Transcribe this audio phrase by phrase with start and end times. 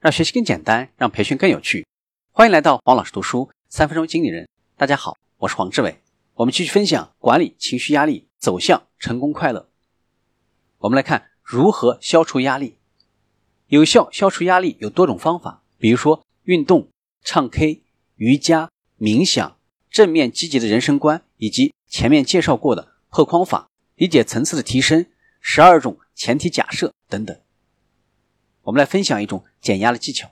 [0.00, 1.84] 让学习更简单，让培训更有趣。
[2.30, 4.48] 欢迎来到黄老师读书三分钟经理人。
[4.76, 6.00] 大家好，我是黄志伟。
[6.34, 9.68] 我们继续分享管理情绪压力，走向成功快乐。
[10.78, 12.78] 我们来看如何消除压力。
[13.66, 16.88] 有效消除压力有多种方法，比如说运动、
[17.24, 17.82] 唱 K、
[18.14, 18.70] 瑜伽、
[19.00, 19.58] 冥想、
[19.90, 25.06] 正面积极的人生观，以及前面介绍过的破框法、理解层次的提升、
[25.40, 27.36] 十二种前提假设等等。
[28.68, 30.30] 我们来分享一种减压的技巧。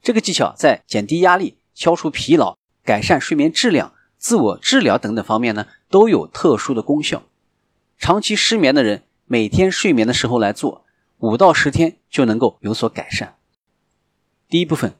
[0.00, 7.22] 这个技巧在减低压力、消除疲劳、改善睡眠质量、自我治疗等等方面呢，都有特殊的功效。
[7.98, 10.86] 长期失眠的人，每天睡眠的时候来做，
[11.18, 13.36] 五到十天就能够有所改善。
[14.48, 14.94] 第一部分，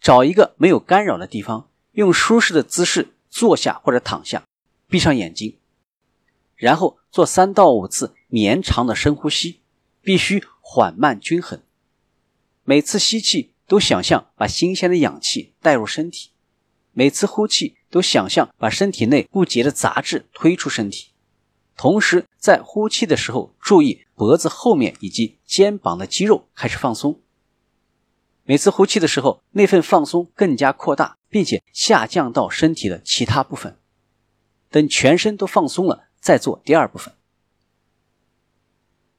[0.00, 4.42] 找一个没有干扰的地方，用舒适的姿势坐下或者躺下，
[4.88, 5.58] 闭上眼睛，
[6.56, 9.60] 然后做三到五次绵长的深呼吸，
[10.00, 10.42] 必须。
[10.70, 11.62] 缓慢均衡，
[12.68, 16.32] 每次吸气都想象把新鲜的氧气带入身体，
[16.92, 21.12] 每次呼气都想象把身体内不洁的杂质推出身体。
[21.78, 27.22] 同时，在呼气的时候，注意脖子后面以及肩膀的肌肉开始放松。
[28.44, 33.78] 每次呼气的时候，那份放松更加扩大，并且下降到身体的其他部分。
[34.68, 37.14] 等全身都放松了，再做第二部分。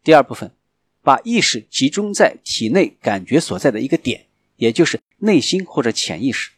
[0.03, 0.58] 第二部分。
[1.01, 6.51] 把意识集中在体内感觉所在的一个点，也就是内心或者潜意识。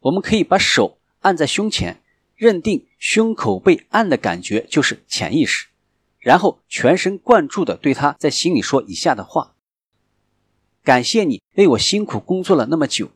[0.00, 2.02] 我们可以把手按在胸前，
[2.34, 5.66] 认定胸口被按的感觉就是潜意识，
[6.18, 9.54] 然后全神贯注的对他在心里说以下的话
[10.82, 13.10] ：“感谢你为我辛苦工作了那么久，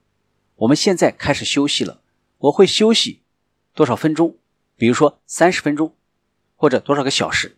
[0.56, 2.02] 我们现在开始休息了。
[2.38, 3.22] 我会休息
[3.74, 4.36] 多少分钟？
[4.76, 5.94] 比如说三十分钟，
[6.54, 7.56] 或者多少个小时？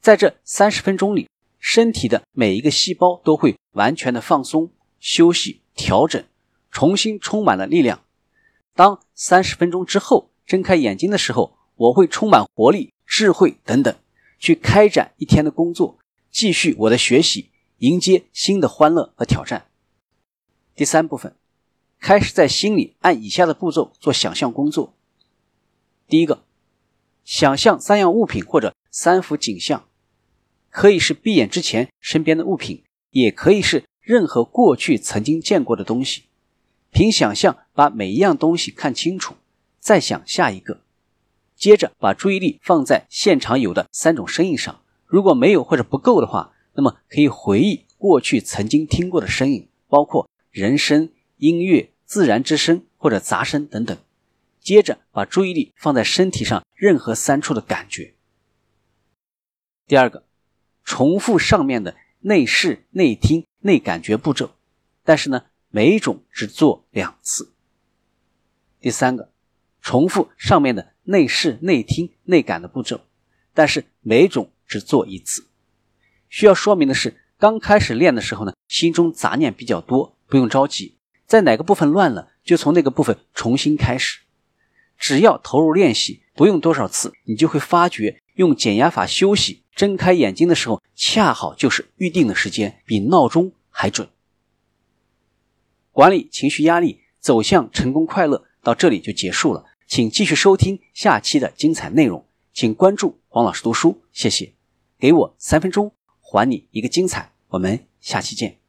[0.00, 1.28] 在这三十分钟里。”
[1.58, 6.24] 身体的每一个细胞都会完全的放松、休息、调整，
[6.70, 8.02] 重新充满了力量。
[8.74, 13.96] 当三十分钟之后睁开眼睛的时候，我会充满活力、智慧等等，
[14.38, 15.98] 去开展一天的工作，
[16.30, 19.66] 继续我的学习，迎接新的欢乐和挑战。
[20.74, 21.34] 第三部分，
[21.98, 24.94] 开始在心里按以下的步骤做想象工作。
[26.06, 26.44] 第一个，
[27.24, 29.88] 想象三样物品或者三幅景象。
[30.76, 36.24] 可以是闭眼之前身边的物品，也可以是任何过去曾经见过的东西。
[36.90, 39.36] 凭想象把每一样东西看清楚，
[39.80, 40.82] 再想下一个。
[41.56, 53.96] 接着把注意力放在现场有的三种声音上，如果没有或者不够的话，那么可以回忆过去曾经听过的声音，包括人声、音乐、自然之声或者杂声等等。
[54.60, 58.12] 接着把注意力放在身体上任何三处的感觉。
[59.86, 60.25] 第二个。
[60.86, 64.52] 重复上面的内视、内听、内感觉步骤，
[65.04, 67.52] 但是呢，每一种只做两次。
[68.80, 69.32] 第三个，
[69.82, 73.00] 重复上面的内视、内听、内感的步骤，
[73.52, 75.48] 但是每种只做一次。
[76.28, 84.20] 需要说明的是，刚开始练的时候呢，心中杂念比较多，不用着急，在哪个部分乱了，就从那个部分重新开始。
[84.96, 89.64] 只要投入练习，不用多少次，你就会发觉用减压法休息。
[89.74, 94.08] 睁开眼睛的时候，恰好就是预定的时间，比闹钟还准。
[95.92, 99.66] 管理情绪压力，走向成功快乐，到这里就结束了。
[99.86, 104.54] 请继续收听下期的精彩内容，请关注黄老师读书，谢谢。
[104.98, 107.32] 给我三分钟，还你一个精彩。
[107.48, 108.65] 我们下期见。